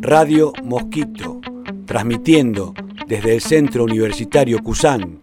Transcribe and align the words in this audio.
Radio 0.00 0.52
Mosquito, 0.62 1.40
transmitiendo 1.86 2.74
desde 3.06 3.34
el 3.34 3.40
Centro 3.40 3.84
Universitario 3.84 4.58
Cusán, 4.62 5.18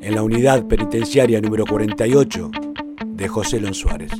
en 0.00 0.14
la 0.14 0.22
unidad 0.22 0.66
penitenciaria 0.66 1.40
número 1.40 1.64
48 1.64 2.50
de 3.06 3.28
José 3.28 3.60
Lon 3.60 3.74
Suárez. 3.74 4.10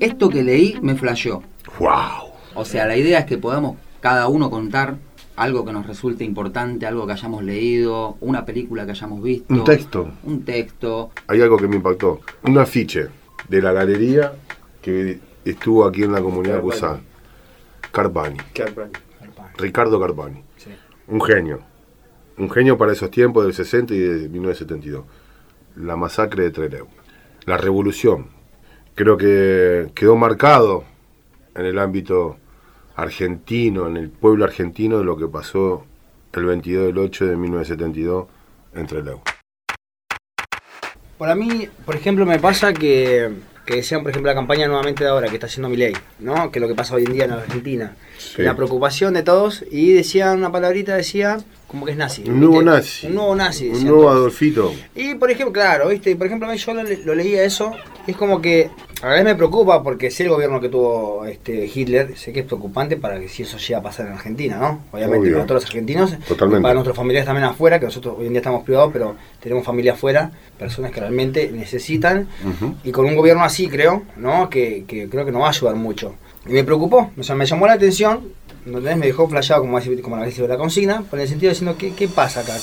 Esto 0.00 0.28
que 0.28 0.42
leí 0.42 0.78
me 0.82 0.96
flasheó. 0.96 1.42
¡Wow! 1.78 2.32
O 2.54 2.64
sea, 2.64 2.86
la 2.86 2.96
idea 2.96 3.20
es 3.20 3.26
que 3.26 3.38
podamos 3.38 3.76
cada 4.00 4.28
uno 4.28 4.50
contar 4.50 4.96
algo 5.36 5.64
que 5.64 5.72
nos 5.72 5.86
resulte 5.86 6.24
importante, 6.24 6.84
algo 6.84 7.06
que 7.06 7.12
hayamos 7.12 7.42
leído, 7.44 8.16
una 8.20 8.44
película 8.44 8.84
que 8.84 8.90
hayamos 8.90 9.22
visto. 9.22 9.54
Un 9.54 9.64
texto. 9.64 10.10
Un 10.24 10.44
texto. 10.44 11.10
Hay 11.28 11.40
algo 11.40 11.56
que 11.56 11.68
me 11.68 11.76
impactó. 11.76 12.20
Un 12.42 12.58
afiche 12.58 13.08
de 13.48 13.62
la 13.62 13.72
galería 13.72 14.32
que 14.80 15.20
estuvo 15.44 15.84
aquí 15.84 16.02
en 16.02 16.12
la 16.12 16.20
comunidad 16.20 16.56
de 16.56 16.62
Cusán. 16.62 17.11
Carpani. 17.92 18.38
Ricardo 19.58 20.00
Carpani. 20.00 20.42
Un 21.08 21.20
genio. 21.20 21.60
Un 22.38 22.50
genio 22.50 22.78
para 22.78 22.92
esos 22.92 23.10
tiempos 23.10 23.44
del 23.44 23.54
60 23.54 23.94
y 23.94 23.98
de 23.98 24.28
1972. 24.28 25.04
La 25.76 25.96
masacre 25.96 26.44
de 26.44 26.50
Trelew. 26.50 26.88
La 27.44 27.58
revolución. 27.58 28.28
Creo 28.94 29.16
que 29.16 29.90
quedó 29.94 30.16
marcado 30.16 30.84
en 31.54 31.66
el 31.66 31.78
ámbito 31.78 32.38
argentino, 32.96 33.86
en 33.86 33.96
el 33.96 34.10
pueblo 34.10 34.44
argentino, 34.44 34.98
de 34.98 35.04
lo 35.04 35.16
que 35.16 35.28
pasó 35.28 35.84
el 36.32 36.44
22 36.44 36.86
del 36.86 36.98
8 36.98 37.26
de 37.26 37.36
1972 37.36 38.26
en 38.74 38.86
Trelew. 38.86 39.20
Para 41.18 41.34
mí, 41.34 41.68
por 41.84 41.94
ejemplo, 41.94 42.24
me 42.26 42.38
pasa 42.38 42.72
que, 42.72 43.30
que 43.66 43.76
decían, 43.76 44.02
por 44.02 44.10
ejemplo, 44.10 44.30
la 44.30 44.34
campaña 44.34 44.66
nuevamente 44.66 45.04
de 45.04 45.10
ahora 45.10 45.28
que 45.28 45.34
está 45.34 45.46
haciendo 45.46 45.68
mi 45.68 45.76
ley, 45.76 45.94
¿no? 46.18 46.50
Que 46.50 46.58
es 46.58 46.60
lo 46.60 46.68
que 46.68 46.74
pasa 46.74 46.94
hoy 46.94 47.04
en 47.04 47.12
día 47.12 47.24
en 47.24 47.32
Argentina. 47.32 47.96
Sí. 48.18 48.42
La 48.42 48.56
preocupación 48.56 49.14
de 49.14 49.22
todos 49.22 49.64
y 49.70 49.92
decían 49.92 50.38
una 50.38 50.50
palabrita, 50.50 50.96
decía 50.96 51.38
como 51.72 51.84
que 51.86 51.92
es 51.92 51.98
nazi. 51.98 52.22
Un 52.28 52.38
nuevo 52.38 52.60
¿viste? 52.60 52.64
nazi. 52.70 53.06
Un 53.08 53.14
nuevo 53.16 53.34
nazi. 53.34 53.68
Un 53.70 53.84
nuevo. 53.84 54.08
Adolfito. 54.10 54.72
Y 54.94 55.14
por 55.16 55.30
ejemplo, 55.30 55.52
claro, 55.52 55.88
¿viste? 55.88 56.14
Por 56.14 56.28
ejemplo, 56.28 56.52
yo 56.54 56.74
lo, 56.74 56.82
lo 56.84 57.14
leía 57.16 57.42
eso, 57.42 57.72
es 58.06 58.16
como 58.16 58.40
que 58.40 58.70
a 59.02 59.08
la 59.08 59.14
vez 59.14 59.24
me 59.24 59.34
preocupa 59.34 59.82
porque 59.82 60.10
sé 60.12 60.22
el 60.22 60.28
gobierno 60.28 60.60
que 60.60 60.68
tuvo 60.68 61.24
este 61.24 61.68
Hitler, 61.74 62.16
sé 62.16 62.32
que 62.32 62.40
es 62.40 62.46
preocupante 62.46 62.96
para 62.96 63.18
que 63.18 63.28
si 63.28 63.42
eso 63.42 63.58
llega 63.58 63.80
a 63.80 63.82
pasar 63.82 64.06
en 64.06 64.12
Argentina, 64.12 64.58
¿no? 64.58 64.84
Obviamente 64.92 65.26
Obvio. 65.26 65.32
para 65.38 65.46
todos 65.46 65.62
los 65.62 65.70
argentinos, 65.70 66.14
Totalmente. 66.28 66.62
para 66.62 66.74
nuestros 66.74 66.96
familiares 66.96 67.26
también 67.26 67.44
afuera, 67.44 67.80
que 67.80 67.86
nosotros 67.86 68.14
hoy 68.18 68.26
en 68.26 68.32
día 68.32 68.40
estamos 68.40 68.62
privados, 68.62 68.90
pero 68.92 69.16
tenemos 69.40 69.64
familia 69.64 69.94
afuera, 69.94 70.30
personas 70.58 70.92
que 70.92 71.00
realmente 71.00 71.50
necesitan, 71.52 72.28
Ujú. 72.46 72.76
y 72.84 72.92
con 72.92 73.06
un 73.06 73.16
gobierno 73.16 73.42
así 73.42 73.66
creo, 73.66 74.02
¿no? 74.16 74.48
Que, 74.48 74.84
que 74.86 75.08
creo 75.08 75.24
que 75.24 75.32
nos 75.32 75.42
va 75.42 75.46
a 75.46 75.50
ayudar 75.50 75.74
mucho. 75.74 76.14
Y 76.46 76.52
me 76.52 76.62
preocupó, 76.64 77.10
o 77.16 77.22
sea, 77.22 77.34
me 77.36 77.46
llamó 77.46 77.66
la 77.66 77.74
atención, 77.74 78.20
¿entendés? 78.66 78.96
me 78.96 79.06
dejó 79.06 79.28
flasheado 79.28 79.62
como, 79.62 79.78
como 80.02 80.16
la 80.16 80.26
de 80.26 80.48
la 80.48 80.56
consigna, 80.56 81.02
por 81.02 81.18
el 81.20 81.28
sentido 81.28 81.50
de 81.50 81.54
diciendo, 81.54 81.76
¿qué, 81.78 81.94
qué 81.94 82.08
pasa 82.08 82.40
acá? 82.40 82.56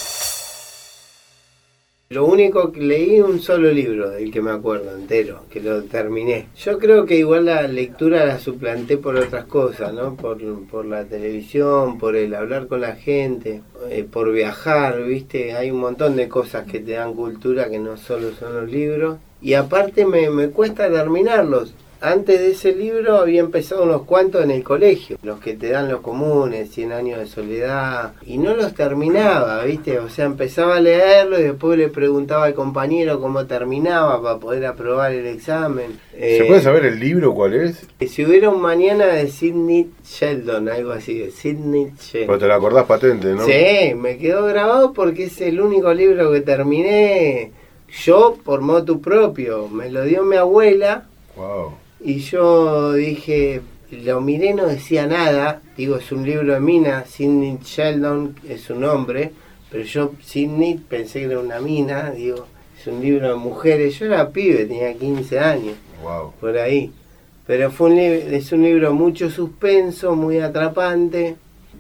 Lo 2.12 2.26
único 2.26 2.72
que 2.72 2.82
leí 2.82 3.22
un 3.22 3.40
solo 3.40 3.72
libro 3.72 4.10
del 4.10 4.32
que 4.32 4.42
me 4.42 4.50
acuerdo 4.50 4.96
entero, 4.96 5.44
que 5.48 5.62
lo 5.62 5.84
terminé. 5.84 6.48
Yo 6.58 6.80
creo 6.80 7.06
que 7.06 7.16
igual 7.20 7.46
la 7.46 7.62
lectura 7.68 8.26
la 8.26 8.40
suplanté 8.40 8.98
por 8.98 9.16
otras 9.16 9.46
cosas, 9.46 9.94
¿no? 9.94 10.16
Por, 10.16 10.40
por 10.70 10.86
la 10.88 11.06
televisión, 11.06 12.00
por 12.00 12.16
el 12.16 12.34
hablar 12.34 12.66
con 12.66 12.82
la 12.82 12.96
gente, 12.96 13.62
eh, 13.92 14.08
por 14.12 14.32
viajar, 14.32 15.04
¿viste? 15.04 15.54
Hay 15.54 15.70
un 15.70 15.82
montón 15.82 16.16
de 16.16 16.28
cosas 16.28 16.66
que 16.66 16.80
te 16.80 16.94
dan 16.94 17.14
cultura 17.14 17.70
que 17.70 17.78
no 17.78 17.96
solo 17.96 18.32
son 18.32 18.56
los 18.56 18.72
libros. 18.72 19.20
Y 19.40 19.54
aparte 19.54 20.08
me, 20.08 20.32
me 20.32 20.50
cuesta 20.50 20.90
terminarlos. 20.90 21.76
Antes 22.02 22.40
de 22.40 22.52
ese 22.52 22.74
libro 22.74 23.18
había 23.18 23.42
empezado 23.42 23.84
unos 23.84 24.04
cuantos 24.04 24.42
en 24.44 24.52
el 24.52 24.64
colegio, 24.64 25.18
los 25.22 25.40
que 25.40 25.54
te 25.56 25.70
dan 25.70 25.90
los 25.90 26.00
comunes, 26.00 26.72
100 26.72 26.94
años 26.94 27.20
de 27.20 27.28
soledad, 27.28 28.14
y 28.26 28.38
no 28.38 28.56
los 28.56 28.74
terminaba, 28.74 29.64
¿viste? 29.66 30.00
O 30.00 30.08
sea, 30.10 30.26
empezaba 30.26 30.78
a 30.78 30.80
leerlo 30.80 31.38
y 31.38 31.44
después 31.44 31.78
le 31.78 31.90
preguntaba 31.90 32.46
al 32.46 32.54
compañero 32.54 33.20
cómo 33.20 33.46
terminaba 33.48 34.22
para 34.22 34.38
poder 34.40 34.66
aprobar 34.66 35.12
el 35.12 35.28
examen. 35.28 36.00
¿Se 36.12 36.38
Eh, 36.38 36.46
puede 36.48 36.62
saber 36.62 36.86
el 36.86 37.00
libro 37.00 37.34
cuál 37.34 37.54
es? 37.54 37.86
Si 38.08 38.24
hubiera 38.26 38.50
un 38.50 38.62
mañana 38.62 39.06
de 39.08 39.28
Sidney 39.28 39.90
Sheldon, 40.06 40.70
algo 40.70 40.92
así, 40.92 41.18
de 41.20 41.32
Sidney 41.32 41.92
Sheldon. 42.00 42.28
Porque 42.28 42.42
te 42.44 42.48
la 42.48 42.56
acordás 42.56 42.86
patente, 42.86 43.28
¿no? 43.34 43.44
Sí, 43.46 43.94
me 43.96 44.18
quedó 44.18 44.46
grabado 44.46 44.94
porque 44.94 45.26
es 45.26 45.42
el 45.42 45.60
único 45.60 45.94
libro 45.94 46.32
que 46.32 46.40
terminé 46.42 47.52
yo 48.06 48.38
por 48.46 48.62
motu 48.62 49.02
propio. 49.02 49.68
Me 49.68 49.90
lo 49.92 50.04
dio 50.04 50.24
mi 50.24 50.38
abuela 50.38 51.06
Wow. 51.36 51.74
Y 52.02 52.20
yo 52.20 52.94
dije, 52.94 53.62
lo 53.92 54.22
miré, 54.22 54.54
no 54.54 54.68
decía 54.68 55.08
nada. 55.08 55.62
Digo, 55.76 55.98
es 55.98 56.12
un 56.12 56.26
libro 56.26 56.54
de 56.54 56.60
mina, 56.60 57.06
Sidney 57.06 57.58
Sheldon 57.64 58.36
es 58.48 58.62
su 58.62 58.76
nombre, 58.76 59.32
pero 59.70 59.84
yo, 59.84 60.14
Sidney, 60.24 60.76
pensé 60.76 61.20
que 61.20 61.26
era 61.26 61.40
una 61.40 61.60
mina. 61.60 62.12
Digo, 62.12 62.46
es 62.80 62.88
un 62.88 63.02
libro 63.02 63.30
de 63.30 63.36
mujeres. 63.36 63.98
Yo 64.00 64.06
era 64.06 64.30
pibe, 64.30 64.66
tenía 64.66 64.94
15 64.94 65.40
años 65.40 65.76
Wow. 66.04 66.34
por 66.40 66.58
ahí. 66.58 66.92
Pero 67.46 67.72
fue 67.72 67.90
un 67.92 67.98
es 67.98 68.52
un 68.52 68.64
libro 68.64 68.94
mucho 68.94 69.30
suspenso, 69.30 70.16
muy 70.16 70.40
atrapante, 70.40 71.36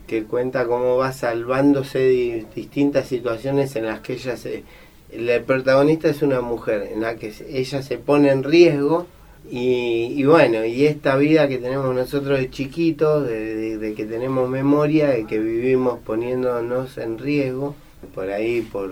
que 0.07 0.23
cuenta 0.23 0.65
cómo 0.65 0.97
va 0.97 1.13
salvándose 1.13 1.99
de 1.99 2.45
distintas 2.55 3.07
situaciones 3.07 3.75
en 3.75 3.85
las 3.85 3.99
que 4.01 4.13
ella 4.13 4.35
se... 4.35 4.63
El 5.11 5.41
protagonista 5.43 6.09
es 6.09 6.21
una 6.21 6.41
mujer, 6.41 6.89
en 6.93 7.01
la 7.01 7.15
que 7.15 7.31
ella 7.49 7.81
se 7.81 7.97
pone 7.97 8.29
en 8.29 8.43
riesgo 8.43 9.07
y, 9.51 10.13
y 10.15 10.23
bueno, 10.25 10.63
y 10.63 10.85
esta 10.85 11.15
vida 11.15 11.47
que 11.47 11.57
tenemos 11.57 11.95
nosotros 11.95 12.37
de 12.37 12.51
chiquitos, 12.51 13.27
de, 13.27 13.93
que 13.97 14.05
tenemos 14.05 14.47
memoria, 14.47 15.09
de 15.09 15.25
que 15.25 15.39
vivimos 15.39 15.99
poniéndonos 16.05 16.97
en 16.99 17.17
riesgo, 17.17 17.75
por 18.13 18.29
ahí 18.29 18.61
por 18.61 18.91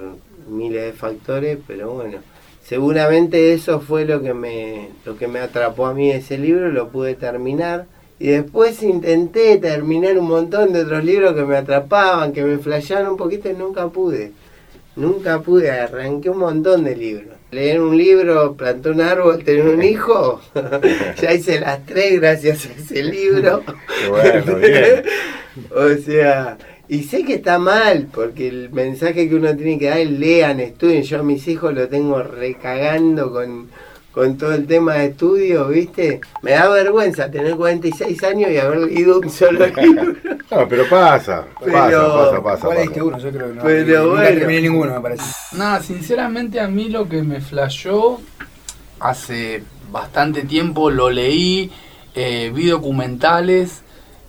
miles 0.49 0.81
de 0.83 0.93
factores, 0.93 1.59
pero 1.67 1.91
bueno, 1.91 2.17
seguramente 2.63 3.53
eso 3.53 3.79
fue 3.81 4.05
lo 4.05 4.21
que 4.21 4.33
me 4.33 4.89
lo 5.05 5.15
que 5.15 5.27
me 5.27 5.39
atrapó 5.39 5.85
a 5.85 5.93
mí 5.93 6.09
ese 6.09 6.37
libro 6.37 6.71
lo 6.71 6.89
pude 6.89 7.15
terminar. 7.15 7.85
Y 8.19 8.29
después 8.29 8.81
intenté 8.81 9.57
terminar 9.57 10.17
un 10.17 10.27
montón 10.27 10.73
de 10.73 10.81
otros 10.81 11.05
libros 11.05 11.35
que 11.35 11.43
me 11.43 11.55
atrapaban 11.55 12.33
que 12.33 12.43
me 12.43 12.57
flasheaban 12.57 13.11
un 13.11 13.17
poquito 13.17 13.47
y 13.47 13.53
nunca 13.53 13.87
pude 13.89 14.31
nunca 14.97 15.39
pude 15.41 15.71
arranqué 15.71 16.29
un 16.29 16.39
montón 16.39 16.83
de 16.83 16.95
libros 16.95 17.35
leer 17.51 17.79
un 17.79 17.97
libro 17.97 18.55
plantar 18.55 18.91
un 18.91 19.01
árbol 19.01 19.43
tener 19.43 19.65
un 19.65 19.81
hijo 19.81 20.41
ya 21.21 21.33
hice 21.33 21.59
las 21.59 21.85
tres 21.85 22.19
gracias 22.19 22.65
a 22.65 22.73
ese 22.73 23.03
libro 23.03 23.63
bueno, 24.09 24.55
bien. 24.57 25.03
o 25.73 25.95
sea, 26.03 26.57
y 26.89 27.03
sé 27.03 27.25
que 27.25 27.35
está 27.35 27.59
mal, 27.59 28.07
porque 28.13 28.47
el 28.47 28.69
mensaje 28.71 29.27
que 29.27 29.35
uno 29.35 29.55
tiene 29.57 29.77
que 29.77 29.89
dar 29.89 29.99
es 29.99 30.09
lean, 30.09 30.61
estudien. 30.61 31.03
Yo 31.03 31.19
a 31.19 31.23
mis 31.23 31.45
hijos 31.47 31.73
lo 31.73 31.89
tengo 31.89 32.23
recagando 32.23 33.31
con, 33.31 33.69
con 34.17 34.35
todo 34.35 34.51
el 34.55 34.65
tema 34.65 34.95
de 34.95 35.05
estudio, 35.07 35.67
¿viste? 35.67 36.21
Me 36.41 36.51
da 36.51 36.67
vergüenza 36.69 37.29
tener 37.29 37.55
46 37.55 38.23
años 38.23 38.49
y 38.49 38.57
haber 38.57 38.79
leído 38.79 39.19
un 39.19 39.29
solo 39.29 39.63
libro. 39.81 40.15
No, 40.49 40.67
pero 40.67 40.89
pasa. 40.89 41.45
Pero- 41.59 41.71
Pasa, 41.73 42.07
pasa, 42.07 42.43
pasa. 42.43 42.65
¿Cuál 42.65 42.77
leíste 42.79 43.01
uno? 43.03 43.19
Yo 43.19 43.29
creo 43.29 43.47
que 43.49 43.53
no. 43.53 43.61
Pero 43.63 44.03
nunca 44.05 44.21
bueno. 44.23 44.39
terminé 44.39 44.61
ninguno, 44.61 44.93
me 44.95 45.01
parece. 45.01 45.23
Nada, 45.55 45.83
sinceramente 45.83 46.59
a 46.59 46.67
mí 46.67 46.89
lo 46.89 47.07
que 47.07 47.21
me 47.21 47.41
flashó 47.41 48.19
hace 48.99 49.61
bastante 49.91 50.41
tiempo 50.41 50.89
lo 50.89 51.11
leí, 51.11 51.71
eh, 52.15 52.51
vi 52.55 52.69
documentales, 52.69 53.81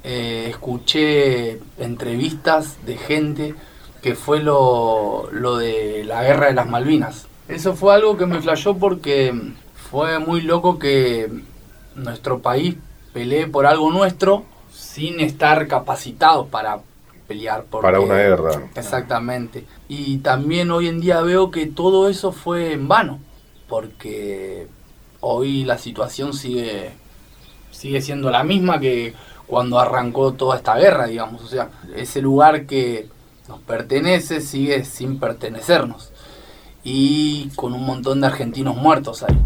eh, 0.04 0.48
escuché 0.50 1.60
entrevistas 1.78 2.76
de 2.84 2.98
gente 2.98 3.54
que 4.02 4.14
fue 4.14 4.40
lo, 4.40 5.30
lo 5.32 5.56
de 5.56 6.04
la 6.04 6.22
guerra 6.24 6.48
de 6.48 6.52
las 6.52 6.68
Malvinas. 6.68 7.26
Eso 7.48 7.74
fue 7.74 7.94
algo 7.94 8.18
que 8.18 8.26
me 8.26 8.42
flashó 8.42 8.76
porque 8.76 9.32
fue 9.90 10.18
muy 10.18 10.42
loco 10.42 10.78
que 10.78 11.30
nuestro 11.94 12.40
país 12.40 12.76
pelee 13.12 13.46
por 13.46 13.66
algo 13.66 13.90
nuestro 13.90 14.44
sin 14.72 15.20
estar 15.20 15.66
capacitados 15.66 16.46
para 16.48 16.80
pelear 17.26 17.64
por 17.64 17.82
Para 17.82 18.00
una 18.00 18.14
guerra. 18.16 18.68
Exactamente. 18.74 19.64
Y 19.88 20.18
también 20.18 20.70
hoy 20.70 20.88
en 20.88 21.00
día 21.00 21.20
veo 21.20 21.50
que 21.50 21.66
todo 21.66 22.08
eso 22.08 22.32
fue 22.32 22.72
en 22.72 22.88
vano, 22.88 23.18
porque 23.68 24.66
hoy 25.20 25.64
la 25.64 25.78
situación 25.78 26.32
sigue 26.32 26.92
sigue 27.70 28.00
siendo 28.00 28.30
la 28.30 28.44
misma 28.44 28.80
que 28.80 29.14
cuando 29.46 29.78
arrancó 29.78 30.32
toda 30.32 30.56
esta 30.56 30.76
guerra, 30.76 31.06
digamos, 31.06 31.42
o 31.42 31.46
sea, 31.46 31.70
ese 31.94 32.20
lugar 32.20 32.66
que 32.66 33.08
nos 33.48 33.60
pertenece 33.60 34.40
sigue 34.40 34.84
sin 34.84 35.18
pertenecernos 35.18 36.12
y 36.82 37.48
con 37.56 37.72
un 37.72 37.86
montón 37.86 38.20
de 38.20 38.26
argentinos 38.26 38.76
muertos 38.76 39.22
ahí. 39.22 39.38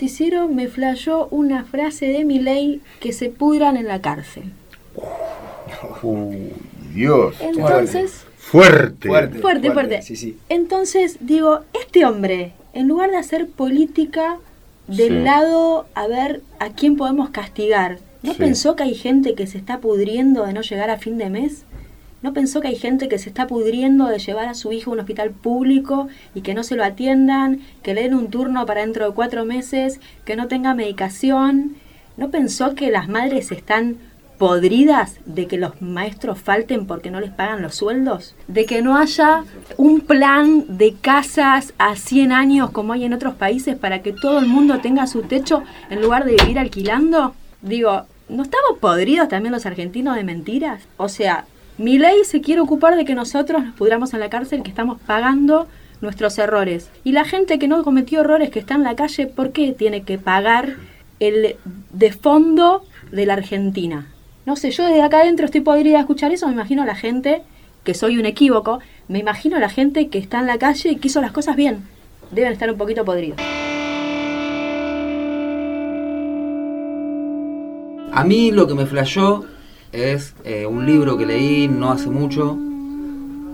Noticiero 0.00 0.46
me 0.46 0.68
flashó 0.68 1.26
una 1.30 1.64
frase 1.64 2.04
de 2.06 2.24
Milei 2.26 2.82
que 3.00 3.12
se 3.14 3.30
pudran 3.30 3.78
en 3.78 3.88
la 3.88 4.02
cárcel. 4.02 4.44
Uy, 6.02 6.52
Dios. 6.94 7.34
Entonces, 7.40 8.26
Fuerte. 8.36 9.08
Fuerte, 9.08 9.38
Fuerte, 9.40 9.72
fuerte. 9.72 10.02
Sí, 10.02 10.14
sí. 10.16 10.36
entonces 10.50 11.16
digo, 11.20 11.60
este 11.82 12.04
hombre 12.04 12.52
en 12.74 12.86
lugar 12.88 13.10
de 13.10 13.16
hacer 13.16 13.48
política 13.48 14.36
del 14.86 15.08
Sí. 15.18 15.24
lado 15.24 15.86
a 15.94 16.06
ver 16.06 16.42
a 16.60 16.68
quién 16.68 16.96
podemos 16.96 17.30
castigar, 17.30 17.98
¿no 18.22 18.34
Sí. 18.34 18.38
pensó 18.38 18.76
que 18.76 18.82
hay 18.84 18.94
gente 18.94 19.34
que 19.34 19.46
se 19.48 19.56
está 19.58 19.78
pudriendo 19.80 20.44
de 20.46 20.52
no 20.52 20.60
llegar 20.60 20.90
a 20.90 20.98
fin 20.98 21.16
de 21.18 21.30
mes? 21.30 21.64
¿No 22.26 22.32
pensó 22.32 22.60
que 22.60 22.66
hay 22.66 22.74
gente 22.74 23.08
que 23.08 23.18
se 23.18 23.28
está 23.28 23.46
pudriendo 23.46 24.06
de 24.06 24.18
llevar 24.18 24.48
a 24.48 24.54
su 24.54 24.72
hijo 24.72 24.90
a 24.90 24.94
un 24.94 24.98
hospital 24.98 25.30
público 25.30 26.08
y 26.34 26.40
que 26.40 26.54
no 26.54 26.64
se 26.64 26.74
lo 26.74 26.82
atiendan, 26.82 27.60
que 27.84 27.94
le 27.94 28.02
den 28.02 28.14
un 28.14 28.30
turno 28.30 28.66
para 28.66 28.80
dentro 28.80 29.06
de 29.06 29.14
cuatro 29.14 29.44
meses, 29.44 30.00
que 30.24 30.34
no 30.34 30.48
tenga 30.48 30.74
medicación? 30.74 31.76
¿No 32.16 32.32
pensó 32.32 32.74
que 32.74 32.90
las 32.90 33.08
madres 33.08 33.52
están 33.52 33.98
podridas 34.38 35.20
de 35.24 35.46
que 35.46 35.56
los 35.56 35.80
maestros 35.80 36.40
falten 36.40 36.88
porque 36.88 37.12
no 37.12 37.20
les 37.20 37.30
pagan 37.30 37.62
los 37.62 37.76
sueldos? 37.76 38.34
¿De 38.48 38.66
que 38.66 38.82
no 38.82 38.96
haya 38.96 39.44
un 39.76 40.00
plan 40.00 40.64
de 40.66 40.94
casas 41.00 41.74
a 41.78 41.94
100 41.94 42.32
años 42.32 42.70
como 42.72 42.92
hay 42.92 43.04
en 43.04 43.12
otros 43.12 43.34
países 43.34 43.76
para 43.76 44.02
que 44.02 44.12
todo 44.12 44.40
el 44.40 44.46
mundo 44.46 44.80
tenga 44.80 45.06
su 45.06 45.22
techo 45.22 45.62
en 45.90 46.02
lugar 46.02 46.24
de 46.24 46.34
vivir 46.34 46.58
alquilando? 46.58 47.36
Digo, 47.62 48.02
¿no 48.28 48.42
estamos 48.42 48.80
podridos 48.80 49.28
también 49.28 49.52
los 49.52 49.64
argentinos 49.64 50.16
de 50.16 50.24
mentiras? 50.24 50.82
O 50.96 51.08
sea, 51.08 51.46
mi 51.78 51.98
ley 51.98 52.24
se 52.24 52.40
quiere 52.40 52.60
ocupar 52.60 52.96
de 52.96 53.04
que 53.04 53.14
nosotros 53.14 53.62
nos 53.62 53.74
pudramos 53.74 54.14
en 54.14 54.20
la 54.20 54.30
cárcel, 54.30 54.62
que 54.62 54.70
estamos 54.70 54.98
pagando 55.00 55.66
nuestros 56.00 56.38
errores. 56.38 56.90
Y 57.04 57.12
la 57.12 57.24
gente 57.24 57.58
que 57.58 57.68
no 57.68 57.82
cometió 57.84 58.20
errores, 58.20 58.50
que 58.50 58.58
está 58.58 58.74
en 58.74 58.82
la 58.82 58.96
calle, 58.96 59.26
¿por 59.26 59.52
qué 59.52 59.72
tiene 59.72 60.02
que 60.02 60.18
pagar 60.18 60.76
el 61.20 61.56
de 61.92 62.12
fondo 62.12 62.82
de 63.12 63.26
la 63.26 63.34
Argentina? 63.34 64.06
No 64.46 64.56
sé, 64.56 64.70
yo 64.70 64.84
desde 64.84 65.02
acá 65.02 65.20
adentro 65.20 65.44
estoy 65.44 65.60
podrida 65.60 66.00
escuchar 66.00 66.32
eso, 66.32 66.46
me 66.46 66.54
imagino 66.54 66.84
la 66.84 66.94
gente, 66.94 67.42
que 67.84 67.94
soy 67.94 68.18
un 68.18 68.26
equívoco, 68.26 68.80
me 69.08 69.18
imagino 69.18 69.56
a 69.56 69.60
la 69.60 69.68
gente 69.68 70.08
que 70.08 70.18
está 70.18 70.38
en 70.40 70.46
la 70.46 70.58
calle 70.58 70.90
y 70.92 70.96
que 70.96 71.08
hizo 71.08 71.20
las 71.20 71.32
cosas 71.32 71.56
bien. 71.56 71.84
Deben 72.30 72.52
estar 72.52 72.70
un 72.70 72.78
poquito 72.78 73.04
podridos. 73.04 73.38
A 78.12 78.24
mí 78.24 78.50
lo 78.50 78.66
que 78.66 78.74
me 78.74 78.86
flashó 78.86 79.44
es 79.96 80.34
eh, 80.44 80.66
un 80.66 80.84
libro 80.86 81.16
que 81.16 81.26
leí 81.26 81.68
no 81.68 81.90
hace 81.92 82.08
mucho 82.10 82.56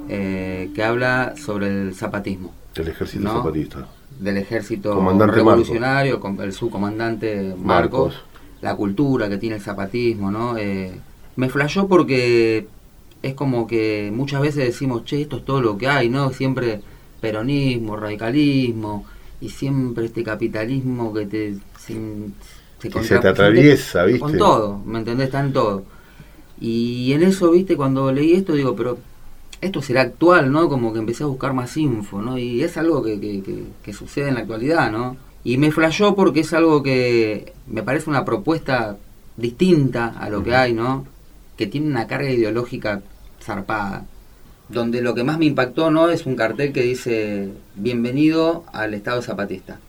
eh, 0.09 0.71
que 0.75 0.83
habla 0.83 1.35
sobre 1.37 1.67
el 1.69 1.95
zapatismo, 1.95 2.53
Del 2.75 2.89
ejército 2.89 3.25
No. 3.25 3.35
zapatista. 3.39 3.87
del 4.19 4.37
ejército 4.37 4.95
Comandante 4.95 5.37
revolucionario, 5.37 6.21
con 6.21 6.41
el 6.41 6.53
subcomandante 6.53 7.55
Marcos, 7.59 8.15
Marcos. 8.15 8.15
la 8.61 8.75
cultura 8.77 9.29
que 9.29 9.39
tiene 9.39 9.57
el 9.57 9.63
zapatismo, 9.63 10.31
¿no? 10.31 10.57
Eh, 10.59 10.93
me 11.37 11.49
flashó 11.49 11.89
porque 11.89 12.67
es 13.23 13.35
como 13.35 13.67
que 13.67 14.11
muchas 14.15 14.41
veces 14.43 14.65
decimos, 14.67 15.05
che, 15.05 15.23
esto 15.23 15.39
es 15.39 15.45
todo 15.45 15.61
lo 15.63 15.79
que 15.79 15.89
hay, 15.89 16.09
¿no? 16.09 16.31
Siempre 16.33 16.83
peronismo, 17.21 17.97
radicalismo, 17.97 19.07
y 19.41 19.49
siempre 19.49 20.07
este 20.07 20.23
capitalismo 20.23 21.13
que 21.15 21.27
te... 21.27 21.55
sin- 21.79 22.35
Que 22.81 22.91
contra- 22.91 23.09
se 23.17 23.19
te 23.23 23.29
atraviesa, 23.29 24.05
¿viste? 24.05 24.21
Con 24.21 24.37
todo, 24.37 24.81
¿me 24.85 24.99
entendés? 24.99 25.27
Está 25.27 25.41
en 25.41 25.53
todo. 25.53 25.85
Y 26.65 27.13
en 27.13 27.25
eso, 27.25 27.51
viste, 27.51 27.77
cuando 27.77 28.13
leí 28.13 28.35
esto, 28.35 28.53
digo, 28.53 28.77
pero 28.77 28.97
esto 29.61 29.83
será 29.83 30.03
actual, 30.03 30.53
¿no? 30.53 30.69
Como 30.69 30.93
que 30.93 31.01
empecé 31.01 31.25
a 31.25 31.27
buscar 31.27 31.53
más 31.55 31.77
info, 31.77 32.23
¿no? 32.23 32.39
Y 32.39 32.63
es 32.63 32.77
algo 32.77 33.03
que, 33.03 33.19
que, 33.19 33.43
que- 33.43 33.65
que 33.83 33.93
sucede 33.93 34.29
en 34.29 34.35
la 34.35 34.41
actualidad, 34.43 34.93
¿no? 34.93 35.17
Y 35.43 35.57
me 35.59 35.73
flashó 35.73 36.15
porque 36.15 36.41
es 36.41 36.53
algo 36.53 36.85
que 36.85 37.53
me 37.67 37.83
parece 37.83 38.09
una 38.09 38.25
propuesta 38.25 38.97
distinta 39.37 40.15
a 40.21 40.31
lo 40.31 40.45
que 40.45 40.55
hay, 40.55 40.73
¿no? 40.73 41.05
Que 41.57 41.67
tiene 41.67 41.89
una 41.89 42.07
carga 42.07 42.31
ideológica 42.31 43.03
zarpada. 43.43 44.05
Donde 44.69 45.03
lo 45.03 45.15
que 45.17 45.25
más 45.25 45.39
me 45.39 45.47
impactó, 45.47 45.91
¿no? 45.91 46.11
Es 46.11 46.27
un 46.27 46.37
cartel 46.37 46.73
que 46.73 46.83
dice, 46.83 47.49
bienvenido 47.75 48.63
al 48.73 48.95
Estado 48.95 49.21
Zapatista. 49.21 49.81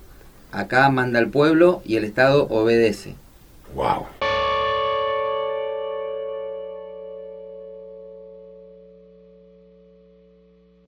Acá 0.52 0.90
manda 0.90 1.20
el 1.20 1.30
pueblo 1.30 1.84
y 1.86 1.98
el 1.98 2.04
Estado 2.04 2.48
obedece. 2.50 3.14
Wow. 3.76 4.06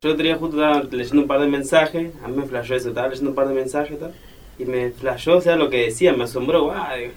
Yo 0.05 0.11
el 0.11 0.13
otro 0.17 0.23
día 0.23 0.35
justo 0.35 0.57
estaba 0.57 0.83
leyendo 0.91 1.21
un 1.23 1.27
par 1.27 1.39
de 1.39 1.47
mensajes, 1.47 2.11
a 2.23 2.27
mí 2.27 2.37
me 2.37 2.45
flashó 2.45 2.75
eso, 2.75 2.89
estaba 2.89 3.07
leyendo 3.07 3.31
un 3.31 3.35
par 3.35 3.47
de 3.47 3.55
mensajes 3.55 3.97
tal, 3.97 4.13
y 4.59 4.65
me 4.65 4.91
flashó, 4.91 5.37
o 5.37 5.41
sea, 5.41 5.55
lo 5.55 5.71
que 5.71 5.85
decía, 5.85 6.13
me 6.13 6.25
asombró, 6.25 6.71
digo, 6.95 7.11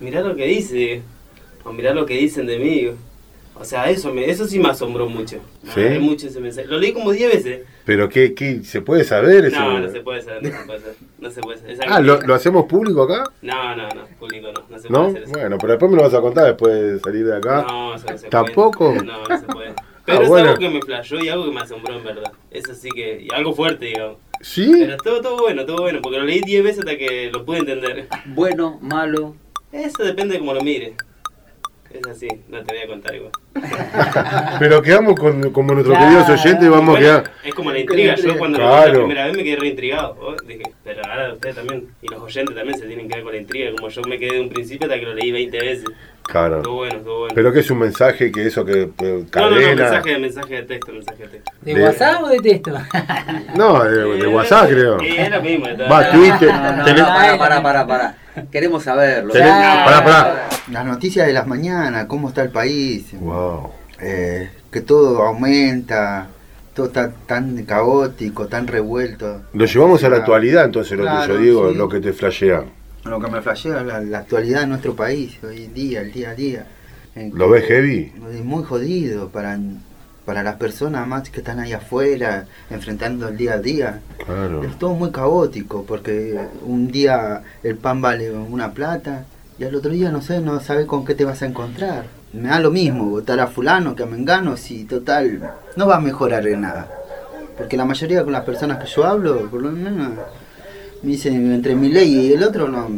mirá 0.00 0.22
lo 0.22 0.34
que 0.34 0.46
dice, 0.46 1.02
o 1.64 1.72
mirá 1.74 1.92
lo 1.92 2.06
que 2.06 2.14
dicen 2.14 2.46
de 2.46 2.58
mí. 2.58 2.90
O 3.54 3.64
sea, 3.66 3.90
eso, 3.90 4.10
me, 4.14 4.24
eso 4.30 4.46
sí 4.46 4.58
me 4.58 4.70
asombró 4.70 5.06
mucho. 5.06 5.36
Me 5.62 5.92
¿Sí? 5.92 5.98
mucho 5.98 6.28
ese 6.28 6.40
mensaje. 6.40 6.66
Lo 6.66 6.78
leí 6.78 6.94
como 6.94 7.12
10 7.12 7.30
veces. 7.30 7.66
Pero 7.84 8.08
qué, 8.08 8.32
qué, 8.32 8.64
¿se 8.64 8.80
puede 8.80 9.04
saber 9.04 9.44
eso? 9.44 9.60
No, 9.60 9.78
no 9.78 9.90
se 9.90 10.00
puede 10.00 10.22
saber, 10.22 10.42
no 10.42 10.48
se 10.50 10.64
puede 10.64 10.80
saber. 10.80 10.96
No 11.18 11.30
se 11.30 11.40
puede 11.42 11.58
saber. 11.58 11.92
Ah, 11.92 12.00
¿lo, 12.00 12.22
lo 12.22 12.34
hacemos 12.34 12.64
público 12.64 13.02
acá? 13.02 13.24
No, 13.42 13.76
no, 13.76 13.86
no, 13.88 14.06
público 14.18 14.46
no, 14.46 14.62
no 14.66 14.78
se 14.78 14.88
puede 14.88 15.02
¿No? 15.02 15.08
hacer 15.08 15.22
eso. 15.24 15.32
Bueno, 15.32 15.58
pero 15.60 15.72
después 15.74 15.90
me 15.90 15.96
lo 15.98 16.04
vas 16.04 16.14
a 16.14 16.22
contar 16.22 16.46
después 16.46 16.72
de 16.72 17.00
salir 17.00 17.26
de 17.26 17.36
acá. 17.36 17.66
No, 17.68 17.94
eso 17.96 18.06
no 18.10 18.16
se 18.16 18.28
¿Tampoco? 18.28 18.94
puede. 18.94 19.04
No, 19.04 19.28
no 19.28 19.38
se 19.38 19.46
puede. 19.46 19.74
Pero 20.10 20.20
Ah, 20.20 20.22
es 20.24 20.28
bueno. 20.28 20.48
algo 20.50 20.58
que 20.60 20.68
me 20.70 20.80
flashó 20.82 21.16
y 21.18 21.28
algo 21.28 21.44
que 21.46 21.50
me 21.52 21.60
asombró 21.60 21.96
en 21.96 22.04
verdad. 22.04 22.32
Eso 22.50 22.74
sí 22.74 22.88
que, 22.94 23.22
y 23.22 23.28
algo 23.34 23.52
fuerte, 23.54 23.86
digamos. 23.86 24.16
¿Sí? 24.42 24.72
Pero 24.78 24.96
todo, 24.98 25.20
todo 25.20 25.38
bueno, 25.42 25.64
todo 25.66 25.82
bueno, 25.82 26.00
porque 26.02 26.18
lo 26.18 26.24
leí 26.24 26.40
10 26.40 26.62
veces 26.64 26.78
hasta 26.80 26.96
que 26.96 27.30
lo 27.32 27.44
pude 27.44 27.58
entender. 27.58 28.08
Bueno, 28.26 28.78
malo. 28.80 29.36
Eso 29.72 30.02
depende 30.02 30.34
de 30.34 30.38
cómo 30.40 30.54
lo 30.54 30.62
mires. 30.62 30.94
Es 31.92 32.06
así, 32.06 32.28
no 32.48 32.62
te 32.64 32.72
voy 32.72 32.82
a 32.84 32.86
contar 32.86 33.14
igual. 33.16 33.32
Pero 34.60 34.80
quedamos 34.80 35.18
con, 35.18 35.50
como 35.50 35.72
nuestros 35.74 35.96
Claro. 35.98 36.18
queridos 36.24 36.40
oyentes 36.40 36.64
y 36.66 36.68
vamos 36.68 36.88
a 36.96 37.00
Bueno, 37.00 37.04
quedar. 37.22 37.32
Es 37.44 37.54
como 37.54 37.72
la 37.72 37.78
intriga, 37.80 38.14
yo 38.14 38.38
cuando 38.38 38.58
lo 38.58 38.64
vi 38.64 38.70
Claro. 38.70 38.92
la 38.92 38.98
primera 38.98 39.26
vez 39.26 39.36
me 39.36 39.44
quedé 39.44 39.56
reintrigado. 39.56 40.16
¿oh? 40.20 40.36
Dije, 40.46 40.62
pero 40.84 41.02
ahora 41.04 41.32
ustedes 41.34 41.56
también, 41.56 41.88
y 42.00 42.08
los 42.08 42.22
oyentes 42.22 42.54
también 42.54 42.78
se 42.78 42.86
tienen 42.86 43.08
que 43.08 43.14
ver 43.16 43.24
con 43.24 43.32
la 43.32 43.38
intriga, 43.40 43.72
como 43.72 43.88
yo 43.88 44.02
me 44.02 44.18
quedé 44.18 44.34
de 44.36 44.40
un 44.40 44.48
principio 44.50 44.86
hasta 44.86 45.00
que 45.00 45.06
lo 45.06 45.14
leí 45.14 45.32
20 45.32 45.58
veces. 45.58 45.84
Claro. 46.30 46.56
Estuvo 46.58 46.76
bueno, 46.76 46.96
estuvo 46.96 47.18
bueno. 47.20 47.34
Pero 47.34 47.52
que 47.52 47.60
es 47.60 47.70
un 47.70 47.78
mensaje 47.78 48.30
que 48.30 48.46
eso 48.46 48.64
que 48.64 48.82
eh, 48.82 48.90
no, 49.00 49.06
no, 49.08 49.18
no, 49.18 49.30
cadena. 49.30 49.82
mensaje, 49.82 50.18
mensaje 50.18 50.54
de 50.54 50.62
texto, 50.62 50.92
mensaje 50.92 51.22
de 51.24 51.28
texto. 51.28 51.52
¿De, 51.62 51.74
De- 51.74 51.82
WhatsApp 51.84 52.22
o 52.22 52.28
de 52.28 52.38
texto? 52.38 52.72
No, 53.56 53.84
de, 53.84 54.16
de 54.18 54.26
WhatsApp 54.28 54.68
creo. 54.68 55.00
Sí, 55.00 55.08
es 55.18 55.30
lo 55.30 55.42
mismo. 55.42 55.66
Va. 55.90 56.10
Twitter. 56.10 56.48
No, 56.54 56.76
no, 56.76 56.84
tenés- 56.84 56.98
no, 56.98 57.06
para, 57.06 57.38
para, 57.38 57.62
para, 57.62 57.86
para. 57.86 58.14
Queremos 58.50 58.82
saberlo. 58.84 59.32
tenés- 59.34 59.46
Ya. 59.48 59.82
pará, 59.84 60.04
pará. 60.04 60.48
Las 60.70 60.86
noticias 60.86 61.26
de 61.26 61.32
las 61.32 61.46
mañanas, 61.46 62.04
cómo 62.06 62.28
está 62.28 62.42
el 62.42 62.50
país, 62.50 63.06
Wow. 63.18 63.70
eh, 64.00 64.50
que 64.70 64.80
todo 64.82 65.22
aumenta, 65.24 66.28
todo 66.74 66.86
está 66.86 67.10
tan 67.26 67.64
caótico, 67.64 68.46
tan 68.46 68.68
revuelto. 68.68 69.42
Lo 69.52 69.64
llevamos 69.64 70.00
a 70.02 70.04
la 70.04 70.08
Claro. 70.10 70.20
actualidad, 70.22 70.64
entonces, 70.64 70.96
lo 70.96 71.02
Claro, 71.02 71.26
tuyo, 71.34 71.38
Diego, 71.40 71.70
sí. 71.72 71.76
lo 71.76 71.88
que 71.88 71.98
te 72.00 72.12
flashea. 72.12 72.62
Lo 73.04 73.18
que 73.18 73.30
me 73.30 73.40
flashea 73.40 73.82
la, 73.82 74.00
la 74.00 74.18
actualidad 74.18 74.60
de 74.60 74.66
nuestro 74.66 74.94
país, 74.94 75.38
hoy 75.42 75.64
en 75.64 75.74
día, 75.74 76.00
el 76.02 76.12
día 76.12 76.30
a 76.30 76.34
día. 76.34 76.66
¿Lo 77.32 77.48
ves 77.48 77.64
heavy? 77.64 78.12
Es 78.32 78.44
muy 78.44 78.62
jodido 78.62 79.30
para, 79.30 79.58
para 80.24 80.42
las 80.42 80.56
personas 80.56 81.06
más 81.08 81.28
que 81.30 81.40
están 81.40 81.58
ahí 81.58 81.72
afuera, 81.72 82.46
enfrentando 82.70 83.28
el 83.28 83.36
día 83.36 83.54
a 83.54 83.58
día. 83.58 84.00
Claro. 84.24 84.62
Es 84.64 84.78
todo 84.78 84.94
muy 84.94 85.10
caótico, 85.10 85.84
porque 85.84 86.38
un 86.62 86.88
día 86.88 87.42
el 87.62 87.76
pan 87.76 88.00
vale 88.00 88.30
una 88.30 88.72
plata 88.72 89.24
y 89.58 89.64
al 89.64 89.74
otro 89.74 89.90
día 89.90 90.10
no 90.10 90.22
sé, 90.22 90.40
no 90.40 90.60
sabes 90.60 90.86
con 90.86 91.04
qué 91.04 91.14
te 91.14 91.24
vas 91.24 91.42
a 91.42 91.46
encontrar. 91.46 92.04
Me 92.32 92.48
da 92.48 92.60
lo 92.60 92.70
mismo 92.70 93.06
votar 93.06 93.40
a 93.40 93.48
fulano 93.48 93.96
que 93.96 94.04
a 94.04 94.06
Mengano, 94.06 94.56
si 94.56 94.84
total 94.84 95.52
no 95.74 95.86
va 95.86 95.96
a 95.96 96.00
mejorar 96.00 96.46
en 96.46 96.60
nada. 96.60 96.88
Porque 97.56 97.76
la 97.76 97.84
mayoría 97.84 98.22
con 98.22 98.32
las 98.32 98.44
personas 98.44 98.78
que 98.78 98.88
yo 98.88 99.04
hablo, 99.04 99.50
por 99.50 99.60
lo 99.60 99.72
menos, 99.72 100.12
me 101.02 101.10
dicen 101.12 101.52
entre 101.52 101.74
mi 101.74 101.88
ley 101.88 102.14
y 102.28 102.32
el 102.34 102.42
otro 102.42 102.68
no, 102.68 102.88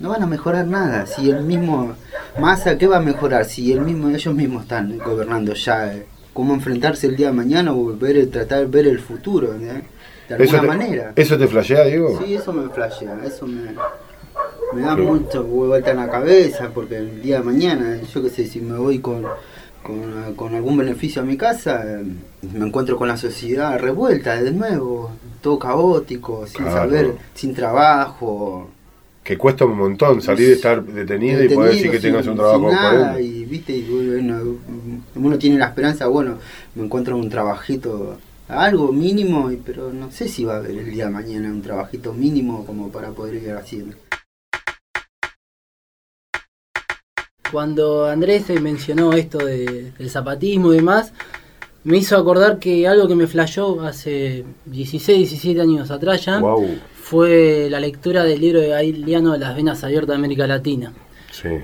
no 0.00 0.08
van 0.08 0.22
a 0.22 0.26
mejorar 0.26 0.66
nada. 0.66 1.06
Si 1.06 1.30
el 1.30 1.42
mismo 1.42 1.94
Massa, 2.38 2.78
¿qué 2.78 2.86
va 2.86 2.98
a 2.98 3.00
mejorar? 3.00 3.44
Si 3.44 3.72
el 3.72 3.80
mismo, 3.82 4.08
ellos 4.08 4.34
mismos 4.34 4.62
están 4.62 4.98
gobernando 4.98 5.54
ya. 5.54 5.92
eh. 5.94 6.06
¿Cómo 6.32 6.54
enfrentarse 6.54 7.06
el 7.08 7.16
día 7.16 7.26
de 7.26 7.34
mañana 7.34 7.74
o 7.74 7.94
ver, 7.96 8.26
tratar 8.30 8.60
de 8.60 8.66
ver 8.66 8.86
el 8.86 8.98
futuro? 9.00 9.54
eh? 9.54 9.82
De 10.28 10.34
alguna 10.34 10.44
¿Eso 10.44 10.60
te, 10.60 10.66
manera. 10.66 11.12
¿Eso 11.14 11.36
te 11.38 11.46
flashea, 11.46 11.84
Diego? 11.84 12.18
Sí, 12.24 12.34
eso 12.34 12.52
me 12.54 12.68
flashea, 12.70 13.18
eso 13.24 13.46
me, 13.46 13.74
me 14.72 14.80
da 14.80 14.96
mucho 14.96 15.44
vuelta 15.44 15.90
en 15.90 15.98
la 15.98 16.08
cabeza, 16.10 16.70
porque 16.72 16.96
el 16.96 17.20
día 17.20 17.38
de 17.38 17.44
mañana, 17.44 18.00
yo 18.00 18.22
qué 18.22 18.30
sé, 18.30 18.46
si 18.46 18.60
me 18.60 18.78
voy 18.78 19.00
con, 19.00 19.24
con, 19.82 20.34
con 20.36 20.54
algún 20.54 20.76
beneficio 20.76 21.22
a 21.22 21.24
mi 21.24 21.36
casa, 21.36 21.82
eh, 21.84 22.04
me 22.58 22.66
encuentro 22.66 22.96
con 22.96 23.08
la 23.08 23.16
sociedad 23.16 23.78
revuelta 23.78 24.40
de 24.40 24.50
nuevo, 24.52 25.10
todo 25.40 25.58
caótico, 25.58 26.46
sin 26.46 26.62
Claro. 26.64 26.72
saber, 26.72 27.14
sin 27.34 27.54
trabajo. 27.54 28.70
Que 29.24 29.38
cuesta 29.38 29.64
un 29.64 29.76
montón 29.76 30.20
salir 30.20 30.48
de 30.48 30.54
estar 30.54 30.84
detenido, 30.84 31.44
y 31.44 31.48
poder 31.48 31.72
decir 31.74 31.90
que 31.90 32.00
tengas 32.00 32.26
un 32.26 32.34
trabajo 32.36 32.68
sin 32.68 32.76
nada, 32.76 33.20
y 33.20 33.44
viste, 33.44 33.72
y 33.72 33.82
bueno, 33.88 34.40
uno 35.14 35.38
tiene 35.38 35.58
la 35.58 35.66
esperanza, 35.66 36.06
bueno, 36.08 36.38
me 36.74 36.84
encuentro 36.84 37.16
un 37.16 37.28
trabajito, 37.28 38.18
algo 38.48 38.92
mínimo, 38.92 39.50
pero 39.64 39.92
no 39.92 40.10
sé 40.10 40.28
si 40.28 40.44
va 40.44 40.54
a 40.54 40.56
haber 40.58 40.72
el 40.72 40.90
día 40.90 41.04
de 41.06 41.10
mañana 41.12 41.48
un 41.50 41.62
trabajito 41.62 42.12
mínimo 42.12 42.64
como 42.66 42.88
para 42.90 43.10
poder 43.10 43.36
ir 43.36 43.52
haciendo. 43.52 43.94
Cuando 47.52 48.06
Andrés 48.06 48.44
mencionó 48.60 49.12
esto 49.12 49.38
de- 49.38 49.92
del 49.98 50.10
zapatismo 50.10 50.72
y 50.72 50.76
demás, 50.76 51.12
me 51.84 51.98
hizo 51.98 52.16
acordar 52.16 52.58
que 52.58 52.86
algo 52.88 53.06
que 53.06 53.14
me 53.14 53.26
flashó 53.26 53.80
hace 53.82 54.44
16, 54.64 55.18
17 55.30 55.60
años 55.60 55.90
atrás 55.90 56.24
ya 56.24 56.40
fue 57.02 57.68
la 57.70 57.78
lectura 57.78 58.24
del 58.24 58.40
libro 58.40 58.60
de 58.60 58.68
Galeano 58.68 59.32
de 59.32 59.38
las 59.38 59.54
venas 59.54 59.84
abiertas 59.84 60.08
de 60.08 60.14
América 60.14 60.46
Latina. 60.46 60.92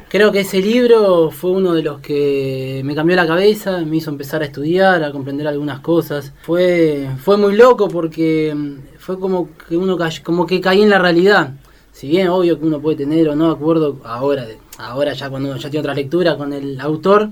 Creo 0.09 0.33
que 0.33 0.40
ese 0.40 0.61
libro 0.61 1.30
fue 1.30 1.50
uno 1.52 1.75
de 1.75 1.83
los 1.83 2.00
que 2.00 2.80
me 2.85 2.95
cambió 2.95 3.14
la 3.16 3.26
cabeza, 3.26 3.78
me 3.85 3.97
hizo 3.99 4.11
empezar 4.11 4.42
a 4.42 4.47
estudiar, 4.47 5.02
a 5.04 5.12
comprender 5.12 5.47
algunas 5.47 5.80
cosas. 5.80 6.33
Fue, 6.42 7.09
fue 7.23 7.37
muy 7.37 7.54
loco 7.54 7.87
porque 7.88 8.54
fue 8.99 9.18
como 9.21 9.50
que 9.68 9.76
uno 9.76 9.97
como 10.25 10.47
que 10.47 10.61
caí 10.61 10.83
en 10.83 10.90
la 10.90 10.99
realidad. 10.99 11.52
Si 11.92 12.09
bien 12.09 12.28
obvio 12.28 12.59
que 12.59 12.64
uno 12.66 12.80
puede 12.80 12.97
tener 12.97 13.28
o 13.28 13.37
no 13.37 13.50
acuerdo 13.50 13.99
ahora 14.04 14.47
de 14.47 14.57
ahora 14.78 15.12
ya 15.12 15.28
cuando 15.28 15.54
ya 15.56 15.68
tiene 15.68 15.80
otra 15.80 15.94
lectura 15.94 16.37
con 16.37 16.52
el 16.52 16.80
autor, 16.80 17.30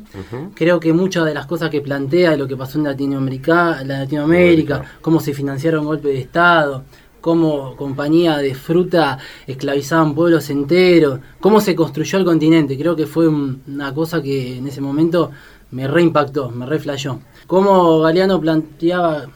creo 0.55 0.81
que 0.81 0.93
muchas 0.93 1.25
de 1.25 1.35
las 1.35 1.47
cosas 1.47 1.71
que 1.71 1.81
plantea 1.81 2.33
de 2.33 2.37
lo 2.37 2.47
que 2.49 2.57
pasó 2.57 2.79
en 2.79 2.85
Latinoamérica, 2.85 3.83
Latinoamérica, 3.85 4.83
cómo 5.01 5.21
se 5.21 5.33
financiaron 5.33 5.85
golpes 5.85 6.13
de 6.13 6.21
Estado, 6.21 6.85
cómo 7.21 7.77
compañía 7.77 8.39
de 8.39 8.55
fruta 8.55 9.19
esclavizaban 9.47 10.15
pueblos 10.15 10.51
enteros, 10.51 11.21
cómo 11.41 11.61
se 11.61 11.75
construyó 11.75 12.19
el 12.19 12.25
continente, 12.25 12.77
creo 12.77 12.97
que 12.97 13.07
fue 13.07 13.29
una 13.29 13.95
cosa 13.95 14.21
que 14.21 14.59
en 14.59 14.67
ese 14.67 14.81
momento 14.81 15.31
me 15.71 15.89
reimpactó, 15.89 16.51
me 16.51 16.67
reflejó. 16.67 17.21
Cómo 17.47 18.01
Galeano 18.01 18.41
planteaba 18.41 19.27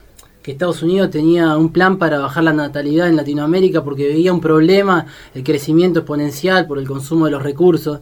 que 0.50 0.54
Estados 0.54 0.82
Unidos 0.82 1.10
tenía 1.10 1.56
un 1.56 1.72
plan 1.72 1.96
para 1.96 2.18
bajar 2.18 2.42
la 2.42 2.52
natalidad 2.52 3.08
en 3.08 3.14
Latinoamérica 3.14 3.84
porque 3.84 4.08
veía 4.08 4.32
un 4.32 4.40
problema, 4.40 5.06
el 5.32 5.44
crecimiento 5.44 6.00
exponencial 6.00 6.66
por 6.66 6.78
el 6.78 6.88
consumo 6.88 7.26
de 7.26 7.30
los 7.30 7.42
recursos. 7.42 8.00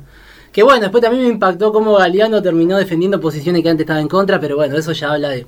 Que 0.50 0.62
bueno, 0.62 0.80
después 0.80 1.02
también 1.02 1.24
me 1.24 1.28
impactó 1.28 1.72
cómo 1.74 1.96
Galeano 1.96 2.40
terminó 2.40 2.78
defendiendo 2.78 3.20
posiciones 3.20 3.62
que 3.62 3.68
antes 3.68 3.84
estaba 3.84 4.00
en 4.00 4.08
contra, 4.08 4.40
pero 4.40 4.56
bueno, 4.56 4.78
eso 4.78 4.92
ya 4.92 5.12
habla 5.12 5.28
de, 5.28 5.46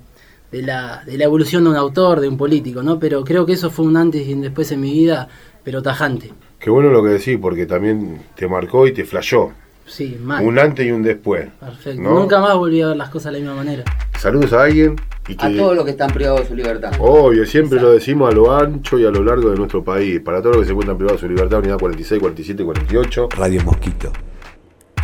la, 0.53 1.03
de 1.07 1.17
la 1.17 1.25
evolución 1.25 1.65
de 1.65 1.71
un 1.71 1.77
autor, 1.77 2.21
de 2.21 2.29
un 2.29 2.37
político, 2.37 2.83
¿no? 2.83 2.99
Pero 2.99 3.25
creo 3.25 3.47
que 3.47 3.55
eso 3.55 3.71
fue 3.71 3.87
un 3.87 3.97
antes 3.97 4.29
y 4.29 4.35
un 4.35 4.43
después 4.43 4.71
en 4.71 4.83
mi 4.83 4.93
vida, 4.93 5.27
pero 5.65 5.81
tajante. 5.81 6.33
Qué 6.59 6.69
bueno 6.69 6.91
lo 6.91 7.03
que 7.03 7.09
decís, 7.09 7.39
porque 7.41 7.65
también 7.65 8.21
te 8.35 8.47
marcó 8.47 8.87
y 8.87 8.93
te 8.93 9.05
flashó. 9.05 9.53
Sí, 9.87 10.19
mal. 10.23 10.45
Un 10.45 10.59
antes 10.59 10.87
y 10.87 10.91
un 10.91 11.03
después. 11.03 11.49
Perfecto. 11.59 12.03
Nunca 12.03 12.41
más 12.41 12.55
volví 12.57 12.83
a 12.83 12.89
ver 12.89 12.97
las 12.99 13.09
cosas 13.09 13.33
de 13.33 13.39
la 13.41 13.45
misma 13.47 13.57
manera. 13.57 13.85
Saludos 14.21 14.53
a 14.53 14.65
alguien. 14.65 14.97
a 15.39 15.51
todos 15.51 15.75
los 15.75 15.83
que 15.87 15.93
están 15.93 16.13
privados 16.13 16.43
de 16.43 16.49
su 16.49 16.55
libertad. 16.55 16.93
Obvio, 16.99 17.47
siempre 17.47 17.81
lo 17.81 17.93
decimos 17.93 18.31
a 18.31 18.35
lo 18.35 18.55
ancho 18.55 18.99
y 18.99 19.07
a 19.07 19.11
lo 19.11 19.25
largo 19.25 19.49
de 19.49 19.57
nuestro 19.57 19.83
país. 19.83 20.21
Para 20.21 20.43
todos 20.43 20.57
los 20.57 20.63
que 20.63 20.67
se 20.67 20.73
encuentran 20.73 20.99
privados 20.99 21.23
de 21.23 21.27
su 21.27 21.33
libertad, 21.33 21.61
unidad 21.61 21.79
46, 21.79 22.21
47, 22.21 22.63
48. 22.63 23.29
Radio 23.31 23.65
Mosquito, 23.65 24.13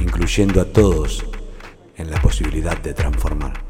incluyendo 0.00 0.60
a 0.60 0.66
todos 0.66 1.24
en 1.96 2.10
la 2.10 2.20
posibilidad 2.20 2.76
de 2.76 2.92
transformar. 2.92 3.65